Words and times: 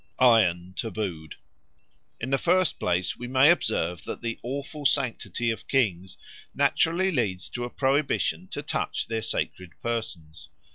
Iron 0.17 0.73
tabooed 0.75 1.35
IN 2.19 2.31
THE 2.31 2.39
FIRST 2.39 2.79
place 2.79 3.15
we 3.17 3.27
may 3.27 3.51
observe 3.51 4.03
that 4.05 4.23
the 4.23 4.39
awful 4.41 4.83
sanctity 4.83 5.51
of 5.51 5.67
kings 5.67 6.17
naturally 6.55 7.11
leads 7.11 7.47
to 7.49 7.65
a 7.65 7.69
prohibition 7.69 8.47
to 8.47 8.63
touch 8.63 9.05
their 9.05 9.21
sacred 9.21 9.73
persons. 9.83 10.49